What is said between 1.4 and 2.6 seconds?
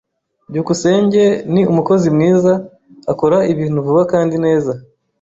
ni umukozi mwiza.